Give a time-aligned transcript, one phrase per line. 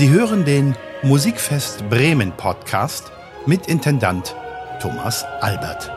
[0.00, 3.12] Sie hören den Musikfest Bremen Podcast
[3.44, 4.34] mit Intendant
[4.80, 5.90] Thomas Albert.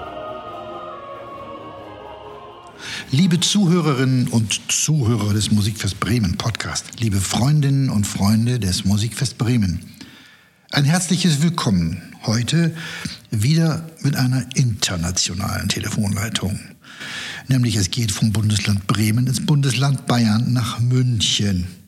[3.11, 9.79] Liebe Zuhörerinnen und Zuhörer des Musikfest Bremen Podcast, liebe Freundinnen und Freunde des Musikfest Bremen,
[10.71, 12.75] ein herzliches Willkommen heute
[13.31, 16.59] wieder mit einer internationalen Telefonleitung.
[17.47, 21.82] Nämlich es geht vom Bundesland Bremen ins Bundesland Bayern nach München.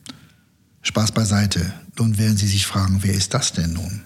[0.86, 1.72] Spaß beiseite.
[1.98, 4.02] Nun werden Sie sich fragen, wer ist das denn nun?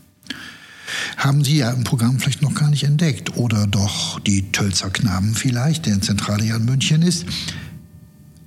[1.18, 3.36] Haben Sie ja im Programm vielleicht noch gar nicht entdeckt.
[3.36, 7.26] Oder doch die Tölzer Knaben vielleicht, deren Zentrale ja in München ist.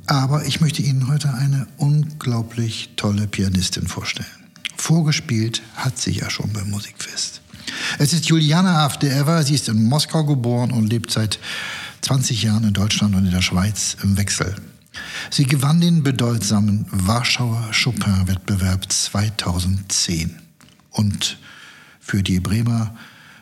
[0.07, 4.27] Aber ich möchte Ihnen heute eine unglaublich tolle Pianistin vorstellen.
[4.75, 7.41] Vorgespielt hat sie ja schon beim Musikfest.
[7.99, 11.39] Es ist Juliana Afdeeva, sie ist in Moskau geboren und lebt seit
[12.01, 14.55] 20 Jahren in Deutschland und in der Schweiz im Wechsel.
[15.29, 20.39] Sie gewann den bedeutsamen Warschauer Chopin-Wettbewerb 2010.
[20.91, 21.37] Und
[21.99, 22.95] für die Bremer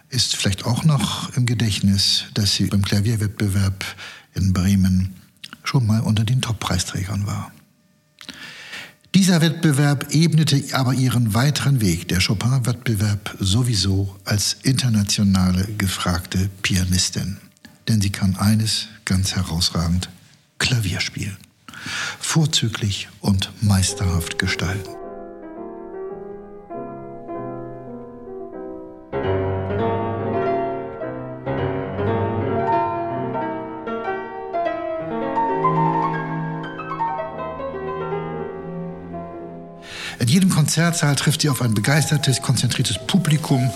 [0.09, 3.85] ist vielleicht auch noch im Gedächtnis, dass sie beim Klavierwettbewerb
[4.33, 5.16] in Bremen
[5.63, 7.52] schon mal unter den Top-Preisträgern war.
[9.13, 17.38] Dieser Wettbewerb ebnete aber ihren weiteren Weg, der Chopin-Wettbewerb sowieso als internationale gefragte Pianistin.
[17.89, 20.09] Denn sie kann eines ganz herausragend,
[20.61, 21.37] Klavier spielen.
[22.19, 24.91] Vorzüglich und meisterhaft gestalten.
[40.19, 43.71] In jedem Konzertsaal trifft sie auf ein begeistertes, konzentriertes Publikum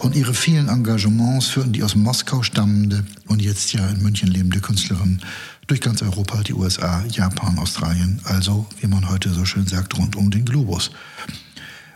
[0.00, 4.60] und ihre vielen Engagements führen die aus Moskau stammende und jetzt ja in München lebende
[4.60, 5.20] Künstlerin
[5.66, 10.16] durch ganz Europa, die USA, Japan, Australien, also wie man heute so schön sagt, rund
[10.16, 10.90] um den Globus.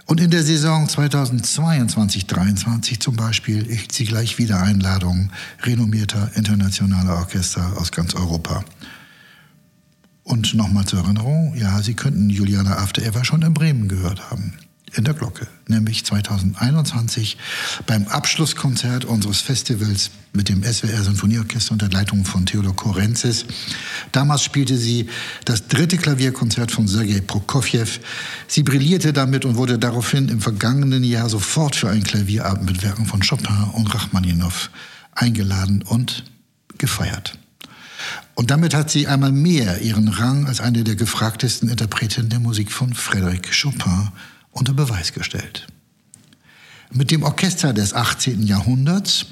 [0.07, 7.75] Und in der Saison 2022-23 zum Beispiel erhielt sie gleich wieder Einladungen renommierter internationaler Orchester
[7.77, 8.65] aus ganz Europa.
[10.23, 14.55] Und nochmal zur Erinnerung, ja, Sie könnten Juliana After Ever schon in Bremen gehört haben.
[14.95, 17.37] In der Glocke, nämlich 2021
[17.87, 23.45] beim Abschlusskonzert unseres Festivals mit dem SWR Sinfonieorchester unter Leitung von Theodor Korenzis.
[24.13, 25.09] Damals spielte sie
[25.45, 27.87] das dritte Klavierkonzert von Sergei Prokofjew.
[28.47, 33.05] Sie brillierte damit und wurde daraufhin im vergangenen Jahr sofort für einen Klavierabend mit Werken
[33.05, 34.71] von Chopin und Rachmaninow
[35.15, 36.25] eingeladen und
[36.79, 37.39] gefeiert.
[38.35, 42.71] Und damit hat sie einmal mehr ihren Rang als eine der gefragtesten Interpretinnen der Musik
[42.71, 44.09] von Frédéric Chopin
[44.59, 45.67] unter Beweis gestellt.
[46.91, 48.43] Mit dem Orchester des 18.
[48.43, 49.27] Jahrhunderts,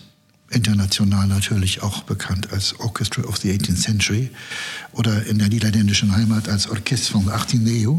[0.51, 4.31] international natürlich auch bekannt als Orchestra of the 18th Century
[4.93, 7.67] oder in der niederländischen Heimat als Orchestre von 18.
[7.87, 7.97] EU,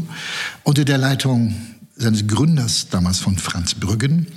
[0.62, 1.54] unter der Leitung
[1.96, 4.28] seines Gründers, damals von Franz Brüggen,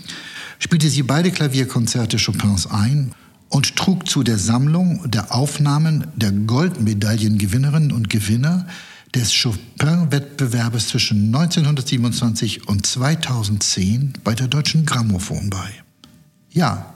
[0.59, 3.13] spielte sie beide Klavierkonzerte Chopins ein
[3.50, 8.68] und trug zu der Sammlung der Aufnahmen der Goldmedaillengewinnerin und Gewinner
[9.13, 15.69] des Chopin-Wettbewerbes zwischen 1927 und 2010 bei der Deutschen Grammophon bei.
[16.49, 16.95] Ja,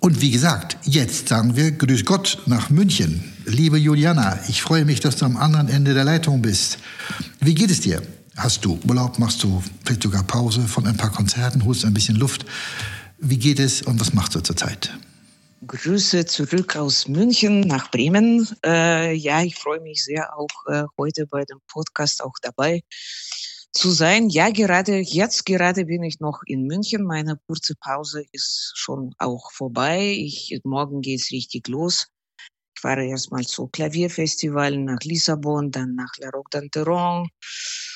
[0.00, 3.22] und wie gesagt, jetzt sagen wir Grüß Gott nach München.
[3.44, 6.78] Liebe Juliana, ich freue mich, dass du am anderen Ende der Leitung bist.
[7.40, 8.02] Wie geht es dir?
[8.36, 9.18] Hast du Urlaub?
[9.18, 11.64] Machst du vielleicht sogar Pause von ein paar Konzerten?
[11.64, 12.46] Holst ein bisschen Luft?
[13.18, 14.90] Wie geht es und was machst du zurzeit?
[15.66, 18.48] Grüße zurück aus München nach Bremen.
[18.64, 22.80] Äh, ja, ich freue mich sehr, auch äh, heute bei dem Podcast auch dabei
[23.70, 24.30] zu sein.
[24.30, 27.04] Ja, gerade jetzt gerade bin ich noch in München.
[27.04, 30.14] Meine kurze Pause ist schon auch vorbei.
[30.16, 32.06] Ich, morgen geht's richtig los.
[32.74, 37.28] Ich fahre erstmal zu Klavierfestival nach Lissabon, dann nach La Roque d'Anteron,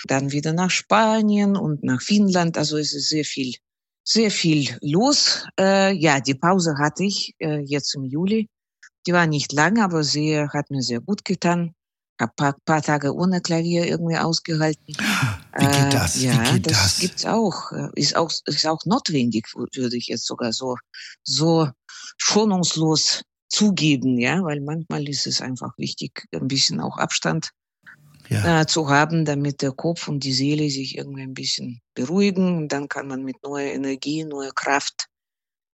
[0.07, 2.59] dann wieder nach Spanien und nach Finnland.
[2.59, 3.55] Also es ist sehr viel
[4.05, 5.47] sehr viel los.
[5.59, 8.49] Äh, ja, die Pause hatte ich äh, jetzt im Juli.
[9.07, 11.75] Die war nicht lang, aber sie hat mir sehr gut getan.
[12.21, 14.95] Hab paar, paar Tage ohne Klavier irgendwie ausgehalten.
[15.57, 16.17] Wie geht das?
[16.17, 16.99] Äh, ja, Wie geht das, das?
[17.01, 17.73] gibt's auch.
[17.73, 20.77] Äh, Ist auch ist auch notwendig, würde ich jetzt sogar so
[21.25, 21.69] so
[22.19, 27.51] schonungslos zugeben, ja, weil manchmal ist es einfach wichtig, ein bisschen auch Abstand
[28.29, 28.61] Ja.
[28.63, 32.57] äh, zu haben, damit der Kopf und die Seele sich irgendwie ein bisschen beruhigen.
[32.57, 35.09] Und dann kann man mit neuer Energie, neuer Kraft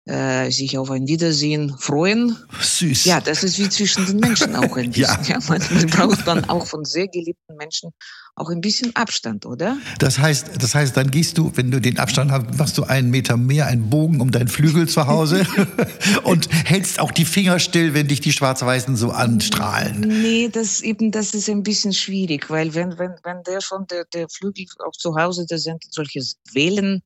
[0.06, 2.36] äh, sich auf ein Wiedersehen freuen.
[2.60, 3.04] Süß.
[3.04, 5.24] Ja, das ist wie zwischen den Menschen auch ein bisschen.
[5.24, 5.38] Ja.
[5.38, 5.40] ja.
[5.48, 7.90] man braucht dann auch von sehr geliebten Menschen
[8.36, 9.78] auch ein bisschen Abstand, oder?
[9.98, 13.10] Das heißt, das heißt, dann gehst du, wenn du den Abstand hast, machst du einen
[13.10, 15.46] Meter mehr, einen Bogen um deinen Flügel zu Hause
[16.22, 20.00] und hältst auch die Finger still, wenn dich die Schwarz-Weißen so anstrahlen.
[20.00, 24.04] Nee, das eben, das ist ein bisschen schwierig, weil wenn, wenn, wenn der schon, der,
[24.04, 26.20] der Flügel auch zu Hause, da sind solche
[26.52, 27.02] Wellen,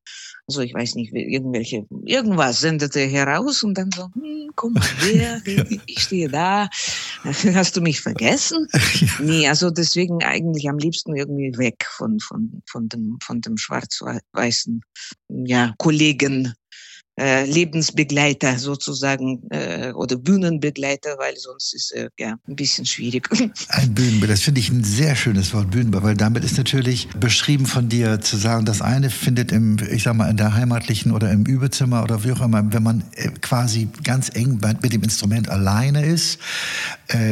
[0.51, 4.83] also ich weiß nicht, irgendwelche, irgendwas sendet er heraus und dann so, hm, komm mal
[4.99, 5.41] her,
[5.85, 6.67] ich stehe da,
[7.23, 8.67] hast du mich vergessen?
[9.19, 14.81] Nee, also deswegen eigentlich am liebsten irgendwie weg von, von, von dem, von dem schwarz-weißen,
[15.29, 16.53] ja, Kollegen
[17.19, 23.27] äh, Lebensbegleiter sozusagen äh, oder Bühnenbegleiter, weil sonst ist äh, ja ein bisschen schwierig.
[23.67, 27.65] Ein Bühnenbild, das finde ich ein sehr schönes Wort, Bühnenbild, weil damit ist natürlich beschrieben
[27.65, 31.31] von dir zu sagen, das eine findet im, ich sag mal, in der heimatlichen oder
[31.31, 33.03] im Übezimmer oder wie auch immer, wenn man
[33.41, 36.39] quasi ganz eng mit dem Instrument alleine ist,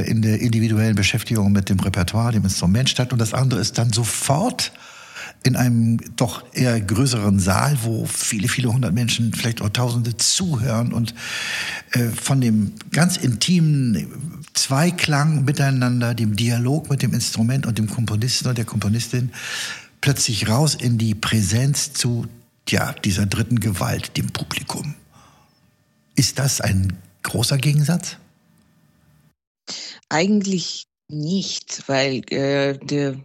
[0.06, 3.94] in der individuellen Beschäftigung mit dem Repertoire, dem Instrument statt und das andere ist dann
[3.94, 4.72] sofort
[5.44, 10.92] in einem doch eher größeren Saal, wo viele, viele hundert Menschen, vielleicht auch Tausende zuhören
[10.92, 11.14] und
[11.92, 18.50] äh, von dem ganz intimen Zweiklang miteinander, dem Dialog mit dem Instrument und dem Komponisten
[18.50, 19.32] und der Komponistin
[20.02, 22.28] plötzlich raus in die Präsenz zu
[22.68, 24.96] ja, dieser dritten Gewalt, dem Publikum.
[26.16, 26.94] Ist das ein
[27.24, 28.18] großer Gegensatz?
[30.10, 33.16] Eigentlich nicht, weil äh, der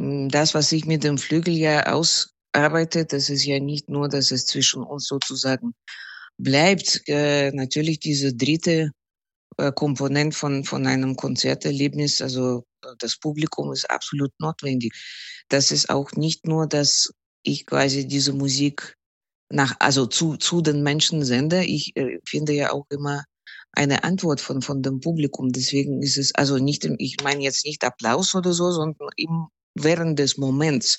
[0.00, 4.46] das, was ich mit dem Flügel ja ausarbeite, das ist ja nicht nur, dass es
[4.46, 5.74] zwischen uns sozusagen
[6.38, 7.02] bleibt.
[7.06, 8.92] Äh, natürlich diese dritte
[9.58, 12.64] äh, Komponent von, von einem Konzerterlebnis, also
[12.98, 14.94] das Publikum ist absolut notwendig.
[15.48, 17.12] Das ist auch nicht nur, dass
[17.42, 18.94] ich quasi diese Musik
[19.50, 21.64] nach, also zu, zu den Menschen sende.
[21.64, 23.24] Ich äh, finde ja auch immer
[23.72, 25.52] eine Antwort von, von dem Publikum.
[25.52, 30.18] Deswegen ist es also nicht, ich meine jetzt nicht Applaus oder so, sondern im während
[30.18, 30.96] des Moments,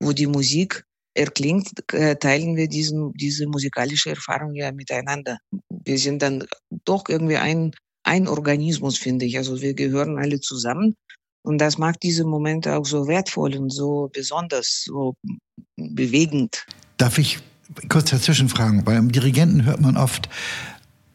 [0.00, 0.84] wo die Musik
[1.14, 5.38] erklingt, äh, teilen wir diesen, diese musikalische Erfahrung ja miteinander.
[5.84, 6.46] Wir sind dann
[6.84, 7.72] doch irgendwie ein,
[8.04, 9.36] ein Organismus, finde ich.
[9.36, 10.96] Also wir gehören alle zusammen.
[11.42, 15.14] Und das macht diese Momente auch so wertvoll und so besonders, so
[15.76, 16.66] bewegend.
[16.98, 17.38] Darf ich
[17.88, 18.84] kurz dazwischen fragen?
[18.84, 20.28] Beim Dirigenten hört man oft,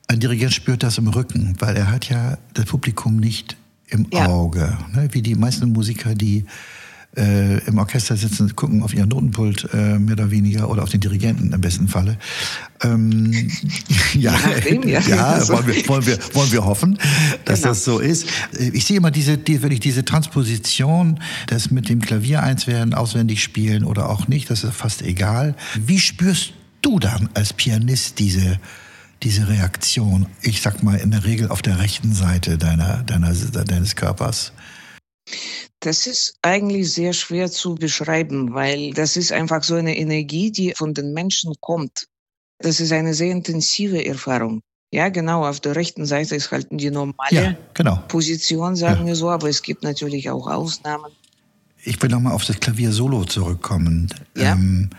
[0.07, 3.55] ein Dirigent spürt das im Rücken, weil er hat ja das Publikum nicht
[3.87, 4.27] im ja.
[4.27, 4.77] Auge.
[4.93, 5.09] Ne?
[5.11, 6.45] Wie die meisten Musiker, die
[7.17, 10.99] äh, im Orchester sitzen, gucken auf ihren Notenpult äh, mehr oder weniger oder auf den
[11.01, 12.17] Dirigenten im besten Falle.
[12.83, 13.31] Ähm,
[14.13, 16.97] ja, nachdem, ja, ja wollen, wir, wollen, wir, wollen wir hoffen,
[17.45, 17.71] dass genau.
[17.71, 18.27] das so ist.
[18.73, 23.41] Ich sehe immer diese, die, wirklich diese Transposition, das mit dem Klavier eins werden, auswendig
[23.43, 25.55] spielen oder auch nicht, das ist fast egal.
[25.75, 28.59] Wie spürst du dann als Pianist diese
[29.23, 33.95] diese Reaktion, ich sag mal in der Regel auf der rechten Seite deiner, deiner, deines
[33.95, 34.51] Körpers?
[35.79, 40.73] Das ist eigentlich sehr schwer zu beschreiben, weil das ist einfach so eine Energie, die
[40.75, 42.07] von den Menschen kommt.
[42.59, 44.61] Das ist eine sehr intensive Erfahrung.
[44.91, 48.01] Ja, genau, auf der rechten Seite ist halt die normale ja, genau.
[48.07, 49.07] Position, sagen ja.
[49.07, 51.11] wir so, aber es gibt natürlich auch Ausnahmen.
[51.83, 54.09] Ich will nochmal auf das Klavier-Solo zurückkommen.
[54.37, 54.53] Ja.
[54.53, 54.89] Ähm,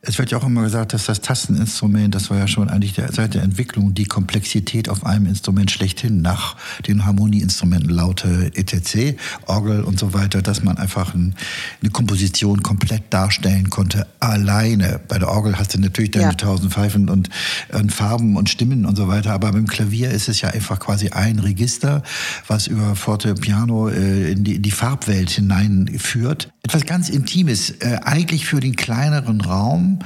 [0.00, 3.12] es wird ja auch immer gesagt, dass das Tasteninstrument, das war ja schon eigentlich der,
[3.12, 6.56] seit der Entwicklung die Komplexität auf einem Instrument schlechthin nach
[6.86, 11.34] den Harmonieinstrumenten Laute etc., Orgel und so weiter, dass man einfach ein,
[11.82, 15.00] eine Komposition komplett darstellen konnte, alleine.
[15.08, 16.34] Bei der Orgel hast du natürlich deine ja.
[16.34, 17.28] tausend Pfeifen und,
[17.72, 21.08] und, Farben und Stimmen und so weiter, aber beim Klavier ist es ja einfach quasi
[21.08, 22.04] ein Register,
[22.46, 26.52] was über Forte Piano äh, in, die, in die Farbwelt hineinführt.
[26.68, 30.00] Etwas ganz Intimes, äh, eigentlich für den kleineren Raum,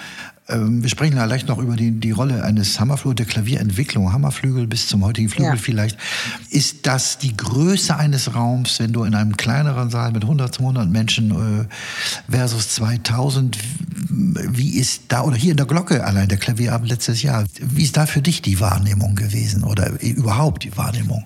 [0.48, 4.66] ähm, wir sprechen ja leicht noch über die, die Rolle eines Hammerflügels, der Klavierentwicklung, Hammerflügel
[4.66, 5.56] bis zum heutigen Flügel ja.
[5.56, 5.98] vielleicht.
[6.50, 10.60] Ist das die Größe eines Raums, wenn du in einem kleineren Saal mit 100 zu
[10.62, 11.64] 100 Menschen äh,
[12.30, 13.56] versus 2000,
[14.08, 17.96] wie ist da, oder hier in der Glocke allein, der Klavierabend letztes Jahr, wie ist
[17.96, 21.24] da für dich die Wahrnehmung gewesen oder überhaupt die Wahrnehmung?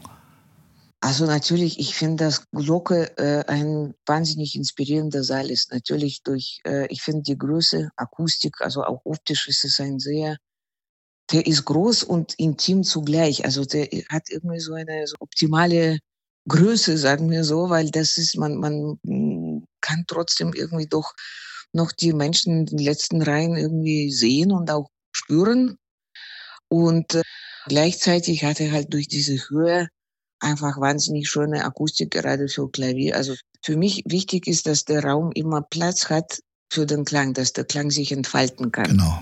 [1.01, 5.73] Also natürlich, ich finde, dass Glocke äh, ein wahnsinnig inspirierender Saal ist.
[5.73, 10.39] Natürlich durch, äh, ich finde die Größe, Akustik, also auch optisch ist es ein sehr,
[11.33, 13.45] der ist groß und intim zugleich.
[13.45, 15.99] Also der hat irgendwie so eine so optimale
[16.49, 18.99] Größe, sagen wir so, weil das ist, man, man
[19.81, 21.13] kann trotzdem irgendwie doch
[21.73, 25.79] noch die Menschen in den letzten Reihen irgendwie sehen und auch spüren.
[26.69, 27.23] Und äh,
[27.67, 29.89] gleichzeitig hat er halt durch diese Höhe
[30.41, 33.17] einfach wahnsinnig schöne Akustik, gerade für Klavier.
[33.17, 36.41] Also für mich wichtig ist, dass der Raum immer Platz hat
[36.73, 38.89] für den Klang, dass der Klang sich entfalten kann.
[38.89, 39.21] Genau.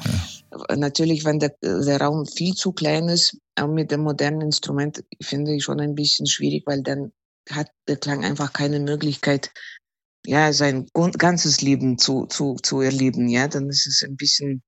[0.77, 5.55] natürlich, wenn der, der Raum viel zu klein ist, auch mit dem modernen Instrument finde
[5.55, 7.13] ich schon ein bisschen schwierig, weil dann
[7.51, 9.51] hat der Klang einfach keine Möglichkeit,
[10.27, 10.87] ja, sein
[11.19, 13.29] ganzes Leben zu, zu, zu erleben.
[13.29, 14.63] Ja, dann ist es ein bisschen,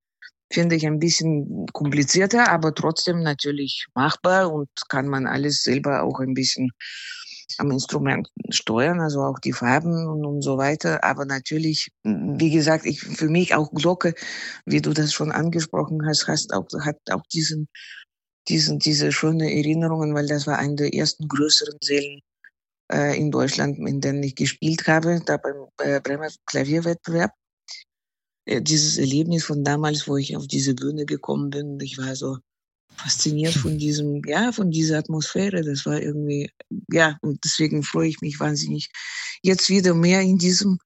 [0.52, 6.20] finde ich, ein bisschen komplizierter, aber trotzdem natürlich machbar und kann man alles selber auch
[6.20, 6.70] ein bisschen
[7.58, 11.04] am Instrument steuern, also auch die Farben und, und so weiter.
[11.04, 14.14] Aber natürlich, wie gesagt, ich, für mich auch Glocke,
[14.64, 17.68] wie du das schon angesprochen hast, hast auch, hat auch diesen,
[18.48, 22.20] diesen, diese schöne Erinnerungen, weil das war eine der ersten größeren Sälen
[22.92, 27.32] äh, in Deutschland, in denen ich gespielt habe, da beim äh, Bremer Klavierwettbewerb.
[28.46, 32.38] Äh, dieses Erlebnis von damals, wo ich auf diese Bühne gekommen bin, ich war so
[32.96, 35.62] fasziniert von diesem, ja, von dieser Atmosphäre.
[35.62, 36.50] Das war irgendwie,
[36.90, 38.90] ja, und deswegen freue ich mich wahnsinnig,
[39.42, 40.78] jetzt wieder mehr in diesem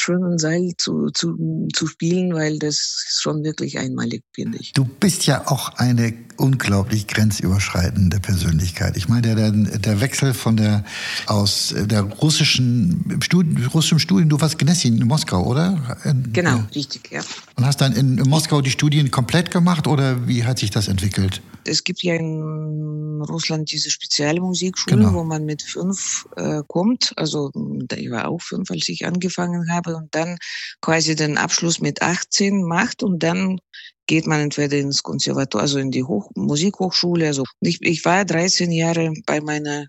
[0.00, 4.72] schönen Seil zu, zu, zu spielen, weil das ist schon wirklich einmalig, finde ich.
[4.72, 8.96] Du bist ja auch eine unglaublich grenzüberschreitende Persönlichkeit.
[8.96, 10.84] Ich meine, der, der Wechsel von der,
[11.26, 15.98] aus der russischen Studien, russischem Studien, du warst Gnessin in Moskau, oder?
[16.04, 16.68] In, genau, ja.
[16.74, 17.20] richtig, ja.
[17.56, 20.88] Und hast dann in, in Moskau die Studien komplett gemacht oder wie hat sich das
[20.88, 21.42] entwickelt?
[21.64, 25.14] Es gibt ja in Russland diese spezielle Musikschule, genau.
[25.14, 27.12] wo man mit fünf äh, kommt.
[27.16, 27.52] Also
[27.94, 30.38] ich war auch fünf, als ich angefangen habe habe und dann
[30.80, 33.58] quasi den Abschluss mit 18 macht und dann
[34.06, 37.26] geht man entweder ins Konservatorium, also in die Hoch Musikhochschule.
[37.26, 39.86] Also ich, ich war 13 Jahre bei meiner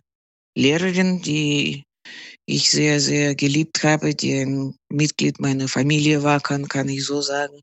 [0.55, 1.83] Lehrerin, die
[2.45, 7.21] ich sehr, sehr geliebt habe, die ein Mitglied meiner Familie war, kann, kann ich so
[7.21, 7.59] sagen,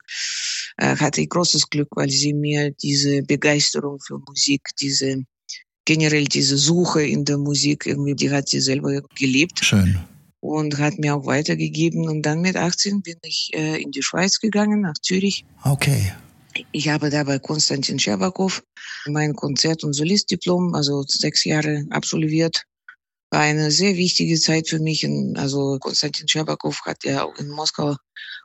[0.79, 5.23] äh, hatte ich großes Glück, weil sie mir diese Begeisterung für Musik, diese
[5.85, 9.65] generell diese Suche in der Musik irgendwie, die hat sie selber gelebt.
[9.65, 9.99] Schön
[10.41, 12.09] und hat mir auch weitergegeben.
[12.09, 15.45] Und dann mit 18 bin ich äh, in die Schweiz gegangen, nach Zürich.
[15.65, 16.13] Okay.
[16.73, 18.63] Ich habe da bei Konstantin Scherbakow
[19.07, 22.65] mein Konzert- und Solistdiplom, also sechs Jahre absolviert.
[23.31, 25.07] War eine sehr wichtige Zeit für mich.
[25.37, 27.95] Also Konstantin Scherbakow hat ja auch in Moskau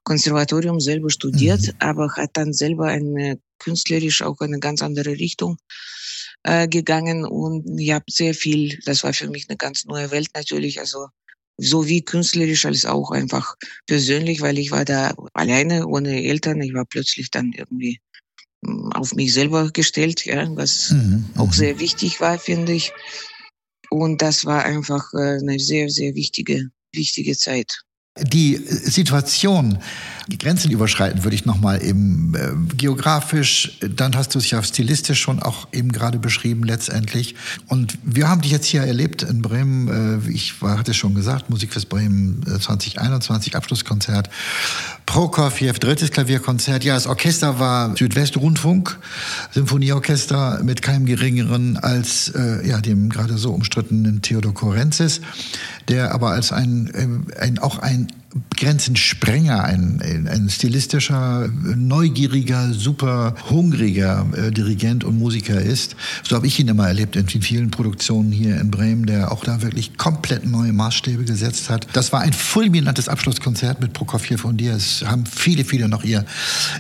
[0.04, 1.74] Konservatorium selber studiert, mhm.
[1.80, 5.58] aber hat dann selber eine künstlerisch auch eine ganz andere Richtung
[6.44, 10.30] äh, gegangen und ich habe sehr viel, das war für mich eine ganz neue Welt
[10.36, 11.08] natürlich, also
[11.58, 13.56] so wie künstlerisch als auch einfach
[13.88, 16.62] persönlich, weil ich war da alleine, ohne Eltern.
[16.62, 18.00] Ich war plötzlich dann irgendwie
[18.66, 21.26] hm, auf mich selber gestellt, ja, was mhm.
[21.38, 21.54] auch mhm.
[21.54, 22.92] sehr wichtig war, finde ich.
[23.90, 27.84] Und das war einfach äh, eine sehr, sehr wichtige, wichtige Zeit.
[28.18, 29.78] Die Situation,
[30.28, 35.20] die Grenzen überschreiten, würde ich nochmal eben äh, geografisch, dann hast du es ja stilistisch
[35.20, 37.36] schon auch eben gerade beschrieben letztendlich.
[37.68, 41.50] Und wir haben dich jetzt hier erlebt in Bremen, äh, ich war, hatte schon gesagt,
[41.50, 44.30] Musikfest Bremen äh, 2021, Abschlusskonzert.
[45.06, 46.84] Prokofjew, drittes Klavierkonzert.
[46.84, 48.98] Ja, das Orchester war Südwestrundfunk,
[49.52, 55.22] Symphonieorchester mit keinem geringeren als äh, ja, dem gerade so umstrittenen Theodor Korenzis,
[55.88, 58.08] der aber als ein, äh, ein auch ein
[58.58, 65.96] Grenzensprenger, ein, ein, stilistischer, neugieriger, super hungriger äh, Dirigent und Musiker ist.
[66.24, 69.62] So habe ich ihn immer erlebt in vielen Produktionen hier in Bremen, der auch da
[69.62, 71.88] wirklich komplett neue Maßstäbe gesetzt hat.
[71.94, 74.74] Das war ein fulminantes Abschlusskonzert mit Prokofjew und dir.
[74.74, 76.26] Es haben viele, viele noch ihr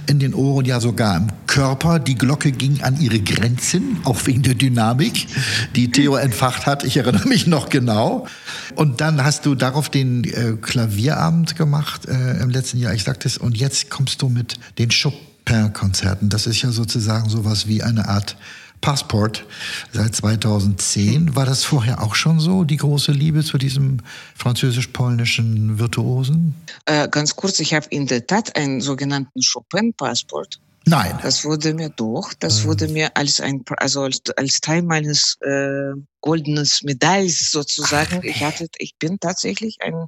[0.07, 1.99] in den Ohren, ja sogar im Körper.
[1.99, 5.27] Die Glocke ging an ihre Grenzen, auch wegen der Dynamik,
[5.75, 6.83] die Theo entfacht hat.
[6.83, 8.27] Ich erinnere mich noch genau.
[8.75, 13.03] Und dann hast du darauf den äh, Klavierabend Abend gemacht äh, im letzten Jahr, ich
[13.03, 16.29] sagte es, und jetzt kommst du mit den Chopin-Konzerten.
[16.29, 18.35] Das ist ja sozusagen sowas wie eine Art
[18.81, 19.45] Passport
[19.93, 21.35] seit 2010.
[21.35, 23.99] War das vorher auch schon so, die große Liebe zu diesem
[24.35, 26.55] französisch-polnischen Virtuosen?
[26.85, 30.59] Äh, ganz kurz, ich habe in der Tat einen sogenannten Chopin-Passport.
[30.87, 31.19] Nein.
[31.21, 32.67] Das wurde mir doch, das mhm.
[32.69, 38.17] wurde mir als ein, also als, als Teil meines äh, goldenes Medailles sozusagen.
[38.19, 40.07] Ach, ich hatte, ich bin tatsächlich ein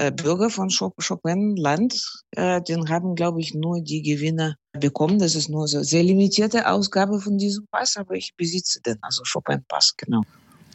[0.00, 5.18] äh, Bürger von Chopin-Land, äh, den haben, glaube ich, nur die Gewinner bekommen.
[5.18, 9.22] Das ist nur eine sehr limitierte Ausgabe von diesem Pass, aber ich besitze den, also
[9.30, 10.22] Chopin-Pass, genau.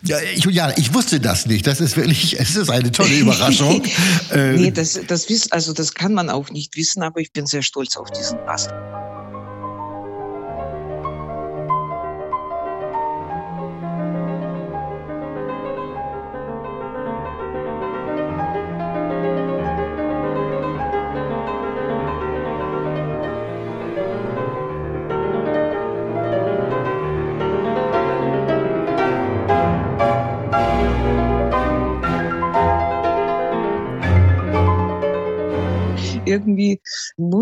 [0.04, 1.66] Ja, Juliane, ich wusste das nicht.
[1.66, 3.82] Das ist wirklich, es ist eine tolle Überraschung.
[4.36, 7.98] nee, das, das, also das kann man auch nicht wissen, aber ich bin sehr stolz
[7.98, 8.70] auf diesen Pass.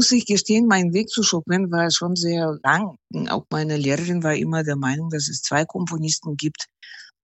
[0.03, 2.97] Muss ich gestehen, mein Weg zu Chopin war schon sehr lang.
[3.29, 6.65] Auch meine Lehrerin war immer der Meinung, dass es zwei Komponisten gibt,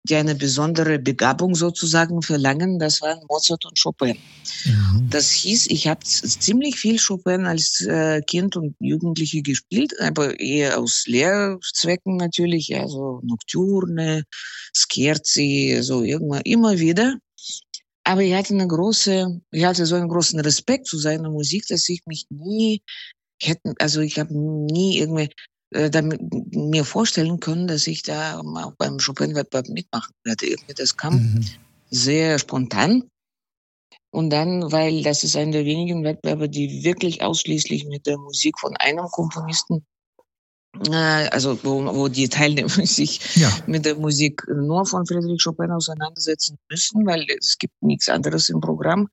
[0.09, 4.19] die eine besondere Begabung sozusagen verlangen, das waren Mozart und Chopin.
[4.64, 5.09] Mhm.
[5.09, 10.81] Das hieß, ich habe ziemlich viel Chopin als äh, Kind und Jugendliche gespielt, aber eher
[10.81, 14.25] aus Lehrzwecken natürlich, ja, so Nocturne,
[14.76, 17.19] Scherzi, so irgendwann immer wieder.
[18.04, 21.88] Aber ich hatte eine große, ich hatte so einen großen Respekt zu seiner Musik, dass
[21.88, 22.82] ich mich nie
[23.42, 25.30] hätten, also ich habe nie irgendwie
[25.70, 26.20] äh, damit
[26.54, 30.46] mir vorstellen können, dass ich da auch beim Chopin-Wettbewerb mitmachen werde.
[30.46, 31.44] Irgendwie das kam mhm.
[31.90, 33.08] sehr spontan.
[34.11, 38.61] Und dann, weil das ist einer der wenigen Wettbewerbe, die wirklich ausschließlich mit der Musik
[38.61, 39.84] von einem Komponisten,
[40.90, 43.50] also wo, wo die Teilnehmer sich ja.
[43.66, 48.61] mit der Musik nur von Friedrich Chopin auseinandersetzen müssen, weil es gibt nichts anderes im
[48.61, 49.09] Programm.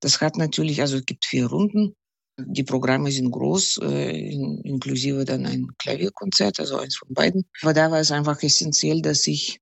[0.00, 1.94] Das hat natürlich, also es gibt vier Runden
[2.38, 4.30] die Programme sind groß, äh,
[4.64, 7.46] inklusive dann ein Klavierkonzert, also eins von beiden.
[7.62, 9.58] Aber da war es einfach essentiell, dass ich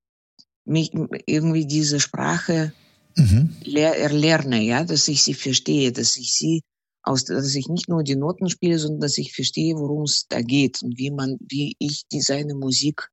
[0.65, 0.91] mich
[1.25, 2.73] irgendwie diese Sprache
[3.15, 3.55] mhm.
[3.65, 6.63] erlerne, ja, dass ich sie verstehe, dass ich sie
[7.05, 10.41] aus, dass ich nicht nur die Noten spiele, sondern dass ich verstehe, worum es da
[10.41, 13.09] geht und wie man, wie ich die seine Musik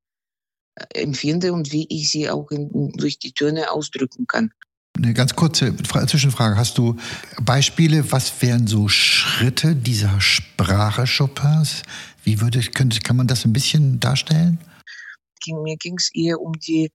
[0.74, 4.50] äh, empfinde und wie ich sie auch in, durch die Töne ausdrücken kann.
[4.96, 6.56] Eine ganz kurze Zwischenfrage.
[6.56, 6.96] Hast du
[7.42, 8.12] Beispiele?
[8.12, 11.82] Was wären so Schritte dieser Sprache Chopins?
[12.24, 14.58] Wie würde, könnte, kann man das ein bisschen darstellen?
[15.46, 16.92] Mir ging es eher um die,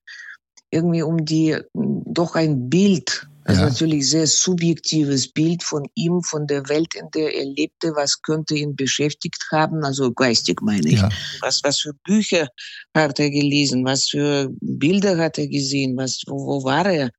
[0.70, 3.68] irgendwie um die, doch ein Bild, also ja.
[3.68, 8.54] natürlich sehr subjektives Bild von ihm, von der Welt, in der er lebte, was könnte
[8.54, 11.00] ihn beschäftigt haben, also geistig meine ich.
[11.00, 11.08] Ja.
[11.40, 12.48] Was, was für Bücher
[12.94, 17.10] hat er gelesen, was für Bilder hat er gesehen, was, wo, wo war er?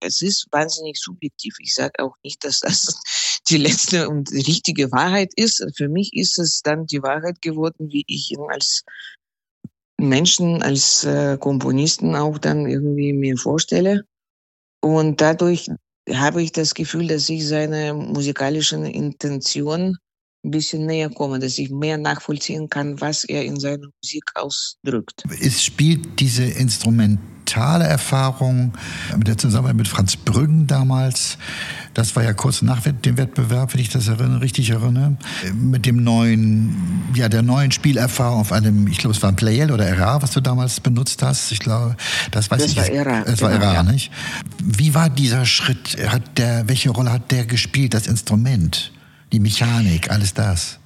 [0.00, 1.54] es ist wahnsinnig subjektiv.
[1.60, 3.00] Ich sage auch nicht, dass das
[3.48, 5.64] die letzte und richtige Wahrheit ist.
[5.76, 8.84] Für mich ist es dann die Wahrheit geworden, wie ich ihn als
[9.98, 14.04] Menschen, als äh, Komponisten auch dann irgendwie mir vorstelle.
[14.84, 15.70] Und dadurch
[16.12, 19.96] habe ich das Gefühl, dass ich seine musikalischen Intentionen
[20.44, 25.24] ein bisschen näher komme, dass ich mehr nachvollziehen kann, was er in seiner Musik ausdrückt.
[25.40, 28.72] Es spielt diese instrumentale Erfahrung
[29.16, 31.38] mit der Zusammenarbeit mit Franz Brüggen damals.
[31.94, 35.16] Das war ja kurz nach dem Wettbewerb, wenn ich das erinnere, richtig erinnere,
[35.54, 36.74] mit dem neuen,
[37.14, 40.32] ja, der neuen Spielerfahrung auf einem, ich glaube, es war ein Playel oder RA, was
[40.32, 41.52] du damals benutzt hast.
[41.52, 41.96] Ich glaube,
[42.32, 42.76] das weiß das ich.
[42.76, 44.10] War RA, es war genau, RA, nicht?
[44.62, 45.96] Wie war dieser Schritt?
[46.08, 48.92] Hat der, welche Rolle hat der gespielt, das Instrument?
[49.34, 50.78] Die Mechanik, alles das?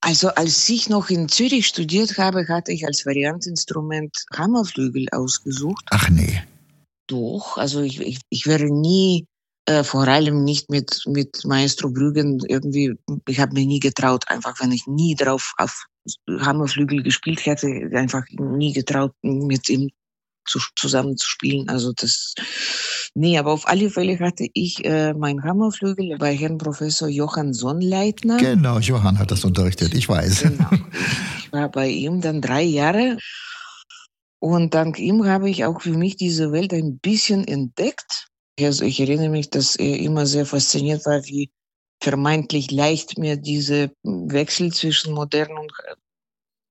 [0.00, 5.84] Also als ich noch in Zürich studiert habe, hatte ich als Variantinstrument Hammerflügel ausgesucht.
[5.90, 6.42] Ach nee.
[7.06, 9.26] Doch, also ich, ich, ich wäre nie,
[9.66, 12.94] äh, vor allem nicht mit, mit Maestro Brüggen irgendwie,
[13.28, 15.84] ich habe mir nie getraut, einfach wenn ich nie drauf auf
[16.26, 19.90] Hammerflügel gespielt hätte, einfach nie getraut, mit ihm
[20.46, 21.68] zu, zusammen zu spielen.
[21.68, 22.34] Also das,
[23.14, 28.38] nee, aber auf alle Fälle hatte ich äh, mein Hammerflügel bei Herrn Professor Johann Sonnleitner.
[28.38, 30.42] Genau, Johann hat das unterrichtet, ich weiß.
[30.42, 30.70] Genau.
[31.42, 33.16] Ich war bei ihm dann drei Jahre.
[34.38, 38.28] Und dank ihm habe ich auch für mich diese Welt ein bisschen entdeckt.
[38.60, 41.50] Also ich erinnere mich, dass er immer sehr fasziniert war, wie
[42.00, 45.72] vermeintlich leicht mir diese Wechsel zwischen modern und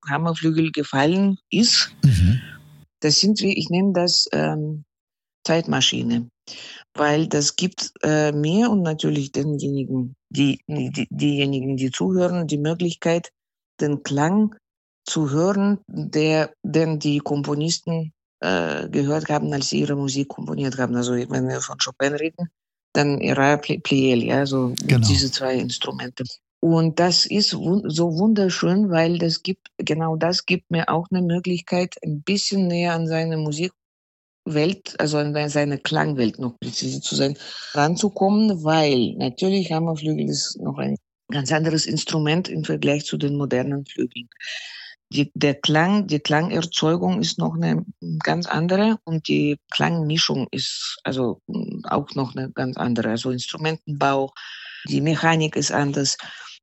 [0.10, 1.92] Hammerflügel gefallen ist.
[2.04, 2.42] Mhm.
[3.02, 4.84] Das sind wie, ich nenne das ähm,
[5.46, 6.30] Zeitmaschine,
[6.94, 13.32] weil das gibt äh, mir und natürlich denjenigen, die, die, diejenigen, die zuhören, die Möglichkeit,
[13.80, 14.56] den Klang
[15.06, 20.96] zu hören, der, den die Komponisten äh, gehört haben, als sie ihre Musik komponiert haben.
[20.96, 22.50] Also wenn wir von Chopin reden,
[22.94, 25.08] dann Era Pleyel, ja, so genau.
[25.08, 26.24] diese zwei Instrumente.
[26.62, 31.96] Und das ist so wunderschön, weil das gibt, genau das gibt mir auch eine Möglichkeit,
[32.04, 37.38] ein bisschen näher an seine Musikwelt, also an seine Klangwelt noch präzise zu sein,
[37.74, 40.98] ranzukommen, weil natürlich Hammerflügel ist noch ein
[41.32, 44.28] ganz anderes Instrument im Vergleich zu den modernen Flügeln.
[45.12, 47.86] Die, der Klang, die Klangerzeugung ist noch eine
[48.22, 51.42] ganz andere und die Klangmischung ist also
[51.86, 53.10] auch noch eine ganz andere.
[53.10, 54.34] Also Instrumentenbau,
[54.88, 56.18] die Mechanik ist anders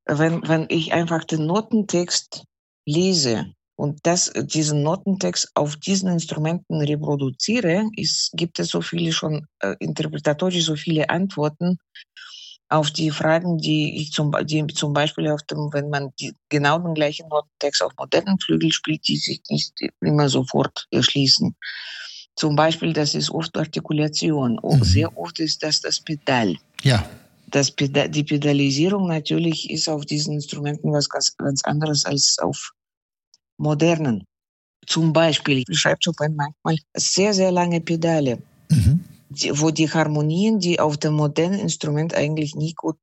[0.06, 2.44] wenn, wenn ich einfach den Notentext
[2.86, 9.46] lese und das, diesen Notentext auf diesen Instrumenten reproduziere, ist, gibt es so viele schon
[9.60, 11.78] äh, interpretatorisch so viele Antworten
[12.68, 16.78] auf die Fragen, die ich zum, die zum Beispiel auf dem, wenn man die, genau
[16.78, 21.54] den gleichen Notentext auf modernen Flügel spielt, die sich nicht immer sofort erschließen.
[22.34, 24.58] Zum Beispiel, das ist oft Artikulation.
[24.62, 24.84] Mhm.
[24.84, 26.56] Sehr oft ist das das Pedal.
[26.82, 27.08] Ja.
[27.48, 32.72] Das die Pedalisierung natürlich ist auf diesen Instrumenten was ganz, ganz anderes als auf
[33.56, 34.24] modernen.
[34.86, 38.38] Zum Beispiel, ich schreibe Chopin manchmal sehr, sehr lange Pedale,
[38.70, 39.04] mhm.
[39.30, 42.98] die, wo die Harmonien, die auf dem modernen Instrument eigentlich nie gut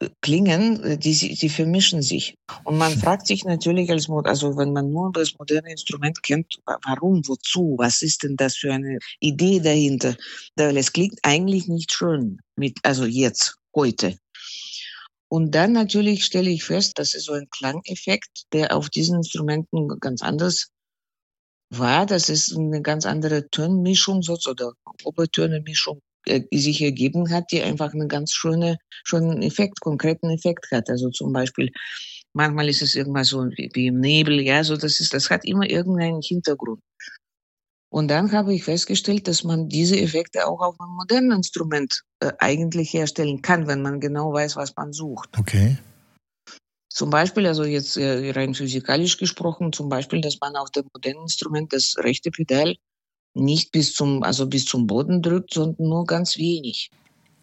[0.00, 2.34] äh, klingen, äh, die, die vermischen sich.
[2.64, 7.26] Und man fragt sich natürlich, als, also wenn man nur das moderne Instrument kennt, warum,
[7.26, 10.14] wozu, was ist denn das für eine Idee dahinter?
[10.56, 14.16] Weil es klingt eigentlich nicht schön, mit, also jetzt, heute.
[15.28, 19.88] Und dann natürlich stelle ich fest, das ist so ein Klangeffekt, der auf diesen Instrumenten
[19.98, 20.68] ganz anders
[21.70, 22.04] war.
[22.04, 24.72] Das ist eine ganz andere Tönmischung oder
[25.04, 30.90] Obertöne-Mischung äh, sich ergeben hat, die einfach einen ganz schöne, schönen Effekt, konkreten Effekt hat.
[30.90, 31.70] Also zum Beispiel,
[32.34, 35.68] manchmal ist es irgendwas so wie im Nebel, ja, so das ist, das hat immer
[35.68, 36.80] irgendeinen Hintergrund.
[37.92, 42.32] Und dann habe ich festgestellt, dass man diese Effekte auch auf einem modernen Instrument äh,
[42.38, 45.28] eigentlich herstellen kann, wenn man genau weiß, was man sucht.
[45.38, 45.76] Okay.
[46.88, 51.24] Zum Beispiel, also jetzt äh, rein physikalisch gesprochen, zum Beispiel, dass man auf dem modernen
[51.24, 52.76] Instrument das rechte Pedal
[53.34, 56.90] nicht bis zum, also bis zum Boden drückt, sondern nur ganz wenig.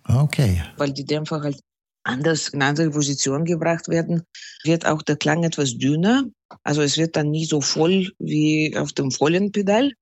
[0.08, 0.64] Okay.
[0.78, 1.60] Weil die Dämpfer halt
[2.04, 4.24] anders in andere Position gebracht werden,
[4.64, 6.24] wird auch der Klang etwas dünner.
[6.64, 9.94] Also es wird dann nie so voll wie auf dem vollen Pedal.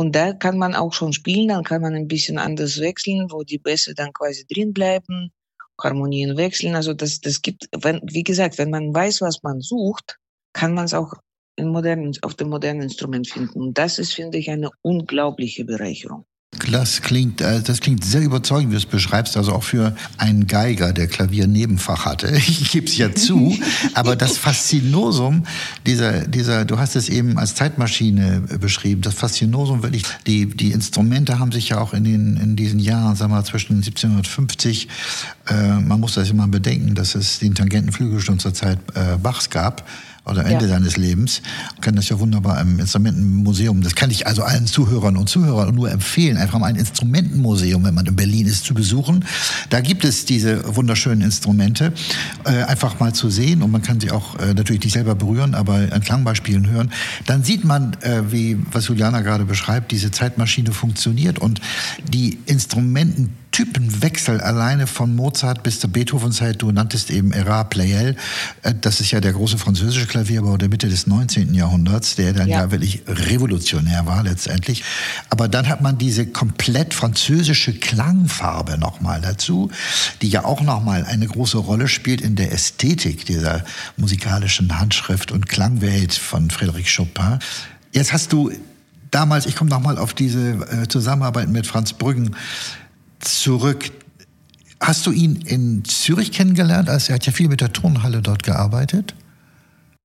[0.00, 3.42] Und da kann man auch schon spielen, dann kann man ein bisschen anders wechseln, wo
[3.42, 5.30] die Bässe dann quasi drin bleiben
[5.78, 6.74] Harmonien wechseln.
[6.74, 10.16] Also das, das gibt, wenn, wie gesagt, wenn man weiß, was man sucht,
[10.54, 11.12] kann man es auch
[11.54, 13.60] in modernen, auf dem modernen Instrument finden.
[13.60, 16.24] Und das ist, finde ich, eine unglaubliche Bereicherung.
[16.52, 20.48] Das klingt, äh, das klingt sehr überzeugend, wie du es beschreibst, also auch für einen
[20.48, 22.28] Geiger, der Klavier Nebenfach hatte.
[22.50, 23.56] Ich gebe es ja zu,
[23.94, 25.46] aber das Faszinosum
[25.86, 31.38] dieser, dieser, du hast es eben als Zeitmaschine beschrieben, das Faszinosum wirklich, die, die Instrumente
[31.38, 34.88] haben sich ja auch in, den, in diesen Jahren, sagen wir mal, zwischen 1750,
[35.48, 39.50] äh, man muss das immer bedenken, dass es den Tangentenflügel schon zur Zeit äh, Bachs
[39.50, 39.86] gab,
[40.24, 40.72] oder Ende ja.
[40.72, 41.42] seines Lebens.
[41.74, 45.74] Man kann das ja wunderbar im Instrumentenmuseum, das kann ich also allen Zuhörern und Zuhörern
[45.74, 49.24] nur empfehlen, einfach mal ein Instrumentenmuseum, wenn man in Berlin ist, zu besuchen.
[49.70, 51.92] Da gibt es diese wunderschönen Instrumente,
[52.44, 55.54] äh, einfach mal zu sehen und man kann sie auch äh, natürlich nicht selber berühren,
[55.54, 56.92] aber an Klangbeispielen hören.
[57.26, 61.60] Dann sieht man, äh, wie, was Juliana gerade beschreibt, diese Zeitmaschine funktioniert und
[62.12, 66.62] die Instrumenten Typenwechsel alleine von Mozart bis zur Beethoven-Zeit.
[66.62, 68.16] Du nanntest eben Erard Pleyel.
[68.62, 71.54] Äh, das ist ja der große französische Klavierbau der Mitte des 19.
[71.54, 72.60] Jahrhunderts, der dann ja.
[72.60, 74.84] ja wirklich revolutionär war letztendlich.
[75.30, 79.70] Aber dann hat man diese komplett französische Klangfarbe nochmal dazu,
[80.22, 83.64] die ja auch nochmal eine große Rolle spielt in der Ästhetik dieser
[83.96, 87.38] musikalischen Handschrift und Klangwelt von Frédéric Chopin.
[87.92, 88.52] Jetzt hast du
[89.10, 92.36] damals, ich komme nochmal auf diese äh, Zusammenarbeit mit Franz Brüggen
[93.20, 93.90] zurück.
[94.80, 96.88] Hast du ihn in Zürich kennengelernt?
[96.88, 99.14] Also er hat ja viel mit der Turnhalle dort gearbeitet.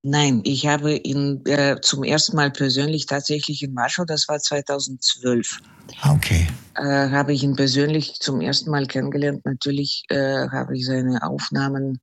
[0.08, 5.62] Nein, ich habe ihn äh, zum ersten Mal persönlich tatsächlich in Warschau, das war 2012.
[6.02, 6.48] Ah, okay.
[6.76, 9.44] Äh, habe ich ihn persönlich zum ersten Mal kennengelernt.
[9.46, 12.00] Natürlich äh, habe ich seine Aufnahmen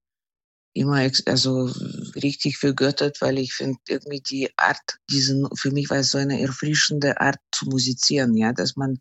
[0.75, 1.70] immer also
[2.16, 6.40] richtig vergöttert, weil ich finde irgendwie die Art, diesen, für mich war es so eine
[6.40, 8.98] erfrischende Art zu musizieren, ja, dass man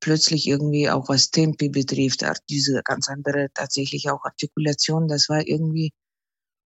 [0.00, 5.92] plötzlich irgendwie auch was Tempi betrifft, diese ganz andere tatsächlich auch Artikulation, das war irgendwie,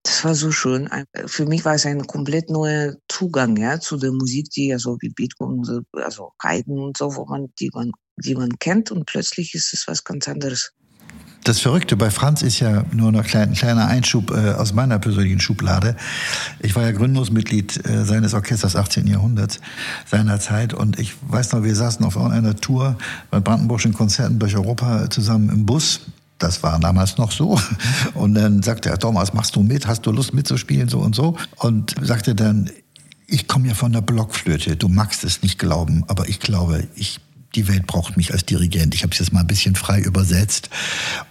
[0.03, 0.89] das war so schön.
[1.27, 4.97] Für mich war es ein komplett neuer Zugang, ja, zu der Musik, die ja so
[5.01, 9.55] wie Beethoven, also Haydn und so, wo man, die man, die man kennt und plötzlich
[9.55, 10.73] ist es was ganz anderes.
[11.45, 15.41] Das Verrückte bei Franz ist ja nur noch ein kleiner Einschub äh, aus meiner persönlichen
[15.41, 15.97] Schublade.
[16.61, 19.07] Ich war ja Gründungsmitglied äh, seines Orchesters 18.
[19.07, 19.61] Jahrhunderts
[20.07, 22.97] seiner Zeit und ich weiß noch, wir saßen auf einer Tour
[23.31, 26.01] bei brandenburgischen Konzerten durch Europa zusammen im Bus.
[26.39, 27.59] Das war damals noch so.
[28.15, 29.87] Und dann sagte er, Thomas, machst du mit?
[29.87, 30.89] Hast du Lust mitzuspielen?
[30.89, 31.37] So und so.
[31.57, 32.71] Und sagte dann,
[33.27, 34.77] ich komme ja von der Blockflöte.
[34.77, 37.21] Du magst es nicht glauben, aber ich glaube, ich
[37.55, 38.95] die Welt braucht mich als Dirigent.
[38.95, 40.69] Ich habe es jetzt mal ein bisschen frei übersetzt,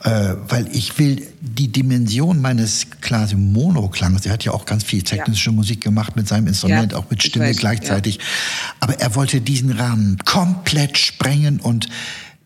[0.03, 5.03] äh, weil ich will die Dimension meines quasi Monoklangs, er hat ja auch ganz viel
[5.03, 5.55] technische ja.
[5.55, 8.21] Musik gemacht mit seinem Instrument, ja, auch mit Stimme weiß, gleichzeitig, ja.
[8.79, 11.87] aber er wollte diesen Rahmen komplett sprengen und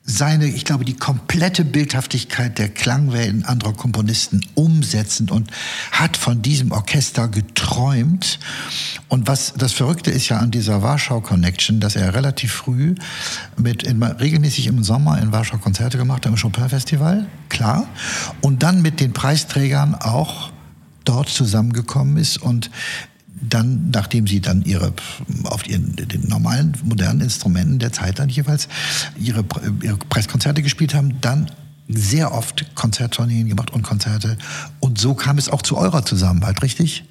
[0.03, 5.51] seine, ich glaube, die komplette Bildhaftigkeit der Klangwelten anderer Komponisten umsetzen und
[5.91, 8.39] hat von diesem Orchester geträumt.
[9.09, 12.95] Und was das Verrückte ist ja an dieser Warschau Connection, dass er relativ früh
[13.57, 17.87] mit in, regelmäßig im Sommer in Warschau Konzerte gemacht hat im Chopin Festival, klar,
[18.41, 20.51] und dann mit den Preisträgern auch
[21.03, 22.69] dort zusammengekommen ist und
[23.41, 24.93] dann, nachdem sie dann ihre
[25.45, 28.67] auf ihren den normalen modernen Instrumenten der Zeit dann jeweils
[29.19, 29.43] ihre,
[29.81, 31.49] ihre Preiskonzerte gespielt haben, dann
[31.87, 34.37] sehr oft Konzerttourneen gemacht und Konzerte.
[34.79, 37.03] Und so kam es auch zu eurer Zusammenarbeit, richtig?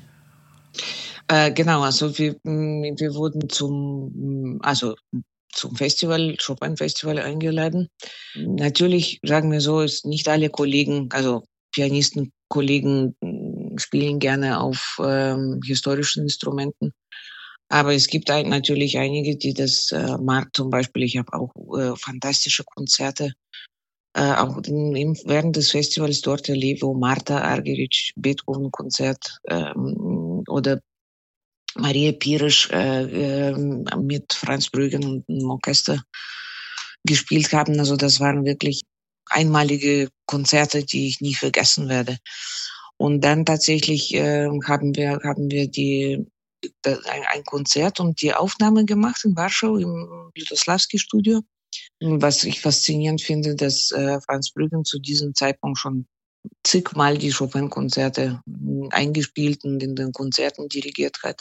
[1.28, 4.94] Äh, genau, also wir, mm, wir wurden zum, mm, also
[5.52, 7.88] zum Festival, Chopin Festival eingeladen.
[8.36, 13.14] Natürlich, sagen wir so, ist nicht alle Kollegen, also Pianisten, Kollegen
[13.76, 16.92] spielen gerne auf ähm, historischen Instrumenten.
[17.68, 20.48] Aber es gibt ein, natürlich einige, die das äh, mag.
[20.54, 23.32] Zum Beispiel, ich habe auch äh, fantastische Konzerte
[24.14, 30.80] äh, auch in, in, während des Festivals dort erlebt, wo Marta Argerich Beethoven-Konzert ähm, oder
[31.76, 33.52] Maria Pirisch äh, äh,
[33.96, 36.02] mit Franz Brüggen und einem Orchester
[37.04, 37.78] gespielt haben.
[37.78, 38.82] Also das waren wirklich
[39.26, 42.18] einmalige Konzerte, die ich nie vergessen werde.
[43.00, 46.26] Und dann tatsächlich äh, haben wir haben wir die
[46.84, 51.40] ein, Konzert und die Aufnahme gemacht in Warschau im Lutoslawski Studio.
[52.00, 56.08] Was ich faszinierend finde, dass äh, Franz Brüggen zu diesem Zeitpunkt schon
[56.62, 61.40] zigmal die Chopin-Konzerte hm, eingespielt und in den Konzerten dirigiert hat.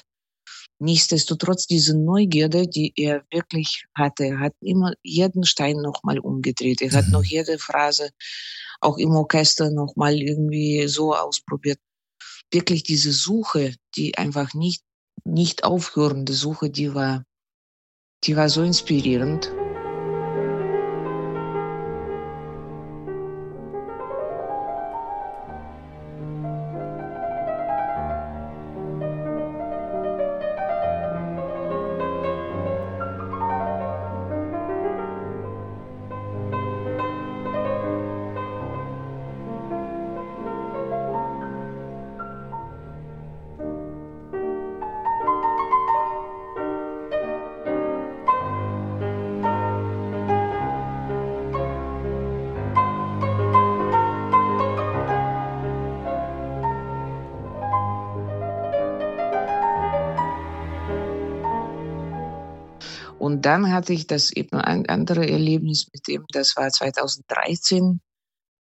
[0.80, 6.82] Nichtsdestotrotz diese Neugierde, die er wirklich hatte, er hat immer jeden Stein nochmal umgedreht.
[6.82, 7.12] Er hat mhm.
[7.12, 8.12] noch jede Phrase
[8.80, 11.80] auch im Orchester nochmal irgendwie so ausprobiert.
[12.52, 14.82] Wirklich diese Suche, die einfach nicht
[15.26, 17.24] nicht aufhörende Suche, die war,
[18.24, 19.52] die war so inspirierend.
[63.40, 68.02] Und dann hatte ich das eben ein anderes Erlebnis mit dem, das war 2013,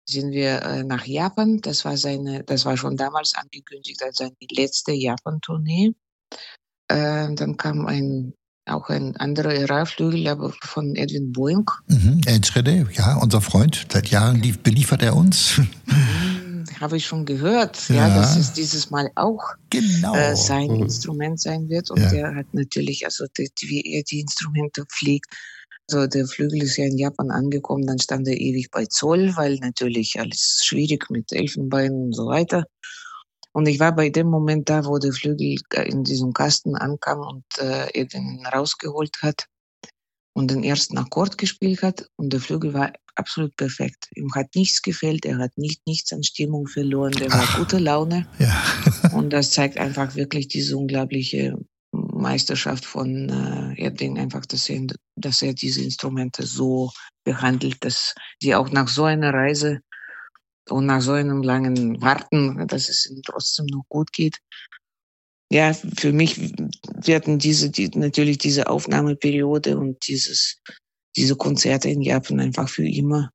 [0.08, 1.60] sind wir äh, nach Japan.
[1.60, 5.92] Das war seine, das war schon damals angekündigt als seine letzte Japan-Tournee.
[6.88, 8.34] Äh, dann kam ein
[8.66, 11.70] auch ein anderer ERA-Flügel, aber von Edwin Boeing.
[11.88, 13.88] Mhm, Enschede, ja, unser Freund.
[13.92, 15.58] Seit Jahren lief, beliefert er uns.
[15.58, 16.31] Mhm,
[16.82, 18.08] Habe ich schon gehört, ja.
[18.08, 20.16] ja, dass es dieses Mal auch genau.
[20.16, 20.84] äh, sein mhm.
[20.84, 21.92] Instrument sein wird.
[21.92, 22.10] Und ja.
[22.10, 25.28] der hat natürlich, also die, wie er die Instrumente pflegt.
[25.88, 29.58] Also der Flügel ist ja in Japan angekommen, dann stand er ewig bei Zoll, weil
[29.58, 32.66] natürlich alles schwierig mit Elfenbein und so weiter.
[33.54, 37.20] Und ich war bei dem Moment da, wo der Flügel äh, in diesem Kasten ankam
[37.20, 39.48] und äh, er den rausgeholt hat
[40.34, 42.08] und den ersten Akkord gespielt hat.
[42.16, 44.08] Und der Flügel war absolut perfekt.
[44.16, 48.28] Ihm hat nichts gefehlt, er hat nicht, nichts an Stimmung verloren, der war gute Laune.
[48.40, 48.64] Ja.
[49.14, 51.58] und das zeigt einfach wirklich diese unglaubliche
[51.92, 56.92] Meisterschaft von äh, Erding, einfach, dass er, dass er diese Instrumente so
[57.26, 59.82] behandelt, dass sie auch nach so einer Reise
[60.70, 64.40] und nach so einem langen Warten, dass es ihm trotzdem noch gut geht.
[65.52, 66.40] Ja, für mich
[67.06, 70.62] werden diese, die, natürlich diese Aufnahmeperiode und dieses,
[71.18, 73.32] diese Konzerte in Japan einfach für immer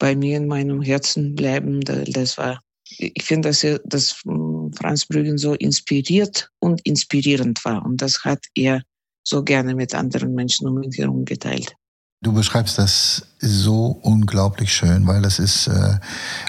[0.00, 1.80] bei mir in meinem Herzen bleiben.
[1.80, 7.84] Das war, ich finde, dass er, dass hm, Franz Brüggen so inspiriert und inspirierend war.
[7.84, 8.82] Und das hat er
[9.22, 11.76] so gerne mit anderen Menschen um ihn herum geteilt.
[12.22, 15.98] Du beschreibst das so unglaublich schön, weil das ist, äh,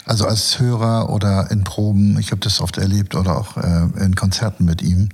[0.04, 4.16] also als Hörer oder in Proben, ich habe das oft erlebt oder auch äh, in
[4.16, 5.08] Konzerten mit ihm,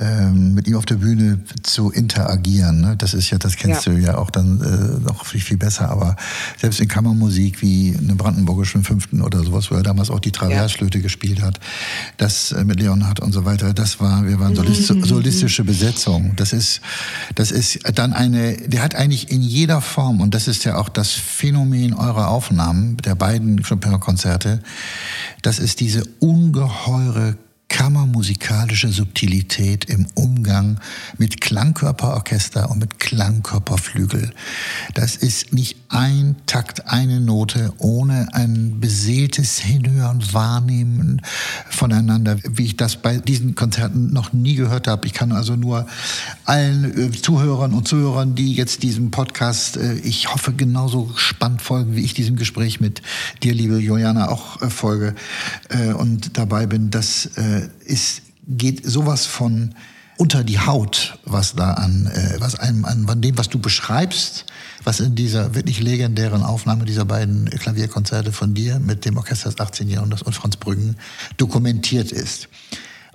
[0.00, 2.80] ähm, mit ihm auf der Bühne zu interagieren.
[2.80, 2.96] Ne?
[2.96, 3.92] Das ist ja, das kennst ja.
[3.92, 5.88] du ja auch dann äh, noch viel, viel besser.
[5.88, 6.16] Aber
[6.58, 10.98] selbst in Kammermusik wie eine brandenburgischen Fünften oder sowas, wo er damals auch die Traversflöte
[10.98, 11.02] ja.
[11.02, 11.60] gespielt hat,
[12.16, 15.04] das äh, mit Leonhard und so weiter, das war, wir waren solist, mhm.
[15.04, 16.32] solistische Besetzung.
[16.34, 16.80] Das ist,
[17.36, 20.88] das ist dann eine, der hat eigentlich in jeder Form, und das ist ja auch
[20.88, 24.60] das Phänomen eurer Aufnahmen, der beiden Chopin-Konzerte,
[25.42, 27.36] das ist diese ungeheure
[27.68, 30.80] kammermusikalische Subtilität im Umgang
[31.18, 34.32] mit Klangkörperorchester und mit Klangkörperflügel.
[34.94, 41.22] Das ist nicht ein Takt, eine Note ohne ein beseeltes Hinhören, Wahrnehmen
[41.70, 45.06] voneinander, wie ich das bei diesen Konzerten noch nie gehört habe.
[45.06, 45.86] Ich kann also nur
[46.44, 51.94] allen äh, Zuhörern und Zuhörern, die jetzt diesem Podcast, äh, ich hoffe, genauso spannend folgen,
[51.94, 53.00] wie ich diesem Gespräch mit
[53.44, 55.14] dir, liebe Juliana, auch äh, folge
[55.96, 57.28] und dabei bin, dass
[57.84, 59.74] ist, geht sowas von
[60.16, 64.46] unter die Haut, was da an, äh, was einem, an, an dem, was du beschreibst,
[64.84, 69.60] was in dieser wirklich legendären Aufnahme dieser beiden Klavierkonzerte von dir mit dem Orchester des
[69.60, 69.88] 18.
[69.88, 70.96] Jahrhunderts und Franz Brüggen
[71.36, 72.48] dokumentiert ist.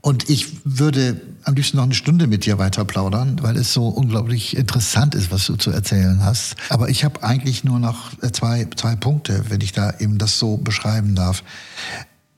[0.01, 3.87] Und ich würde am liebsten noch eine Stunde mit dir weiter plaudern, weil es so
[3.89, 6.55] unglaublich interessant ist, was du zu erzählen hast.
[6.69, 10.55] Aber ich habe eigentlich nur noch zwei, zwei Punkte, wenn ich da eben das so
[10.55, 11.43] beschreiben darf.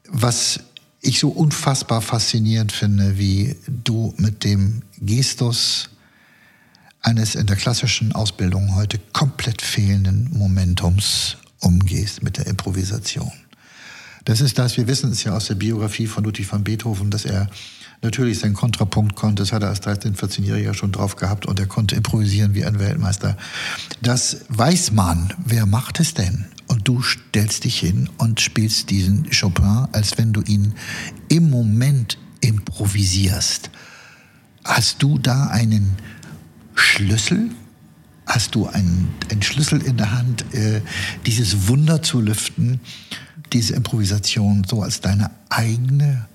[0.09, 0.59] Was
[1.01, 5.89] ich so unfassbar faszinierend finde, wie du mit dem Gestus
[7.01, 13.31] eines in der klassischen Ausbildung heute komplett fehlenden Momentums umgehst mit der Improvisation.
[14.25, 17.25] Das ist das, wir wissen es ja aus der Biografie von Ludwig van Beethoven, dass
[17.25, 17.49] er
[18.01, 19.43] natürlich seinen Kontrapunkt konnte.
[19.43, 22.79] Das hat er als 13-, 14-Jähriger schon drauf gehabt und er konnte improvisieren wie ein
[22.79, 23.37] Weltmeister.
[24.01, 25.33] Das weiß man.
[25.45, 26.45] Wer macht es denn?
[26.67, 30.73] Und du stellst dich hin und spielst diesen Chopin, als wenn du ihn
[31.27, 33.69] im Moment improvisierst.
[34.63, 35.97] Hast du da einen
[36.75, 37.49] Schlüssel?
[38.25, 40.81] Hast du einen, einen Schlüssel in der Hand, äh,
[41.25, 42.79] dieses Wunder zu lüften?
[43.53, 46.27] diese Improvisation so als deine eigene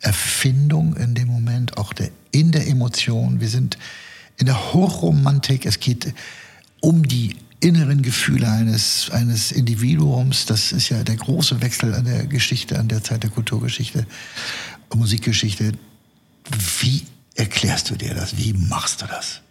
[0.00, 3.40] Erfindung in dem Moment, auch der, in der Emotion.
[3.40, 3.78] Wir sind
[4.36, 5.66] in der Hochromantik.
[5.66, 6.14] Es geht
[6.80, 10.46] um die inneren Gefühle eines, eines Individuums.
[10.46, 14.06] Das ist ja der große Wechsel an der Geschichte, an der Zeit der Kulturgeschichte,
[14.94, 15.72] Musikgeschichte.
[16.80, 17.02] Wie
[17.34, 18.36] erklärst du dir das?
[18.36, 19.42] Wie machst du das?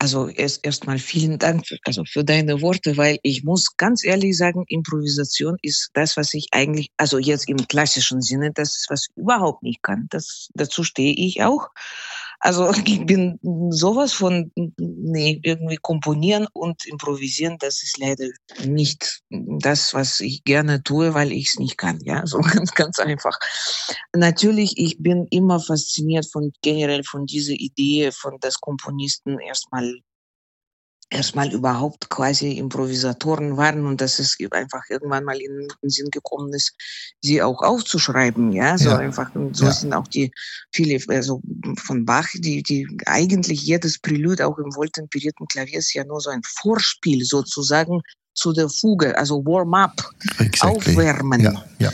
[0.00, 4.36] Also erst erstmal vielen Dank für, also für deine Worte, weil ich muss ganz ehrlich
[4.36, 9.08] sagen, Improvisation ist das, was ich eigentlich, also jetzt im klassischen Sinne, das ist was
[9.10, 10.06] ich überhaupt nicht kann.
[10.10, 11.70] Das dazu stehe ich auch.
[12.40, 13.38] Also ich bin
[13.70, 18.28] sowas von, nee, irgendwie komponieren und improvisieren, das ist leider
[18.64, 21.98] nicht das, was ich gerne tue, weil ich es nicht kann.
[22.02, 23.38] Ja, so ganz, ganz einfach.
[24.14, 30.00] Natürlich, ich bin immer fasziniert von generell von dieser Idee, von das Komponisten erstmal
[31.10, 36.52] erstmal überhaupt quasi Improvisatoren waren und dass es einfach irgendwann mal in den Sinn gekommen
[36.52, 36.74] ist,
[37.22, 38.98] sie auch aufzuschreiben, ja, so ja.
[38.98, 39.72] einfach, und so ja.
[39.72, 40.30] sind auch die
[40.72, 41.40] viele, also
[41.78, 46.30] von Bach, die, die eigentlich jedes Prelude auch im wohltemperierten Klavier ist ja nur so
[46.30, 48.02] ein Vorspiel sozusagen
[48.34, 50.60] zu der Fuge, also Warm-up, exactly.
[50.70, 51.40] aufwärmen.
[51.40, 51.92] Ja, ja.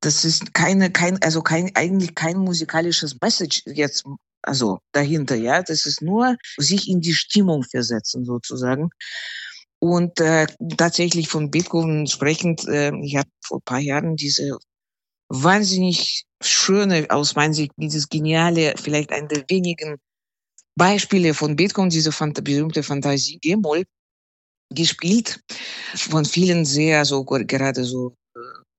[0.00, 4.04] Das ist keine, kein, also kein, eigentlich kein musikalisches Message jetzt
[4.46, 5.62] also dahinter, ja.
[5.62, 8.90] Das ist nur sich in die Stimmung versetzen sozusagen.
[9.78, 14.56] Und äh, tatsächlich von Beethoven sprechend, äh, ich habe vor ein paar Jahren diese
[15.28, 19.96] wahnsinnig schöne, aus meiner Sicht, dieses geniale, vielleicht eine der wenigen
[20.76, 23.84] Beispiele von Beethoven, diese Phant berühmte Fantasie G-Moll,
[24.70, 25.40] gespielt.
[25.94, 28.14] Von vielen sehr, so gerade so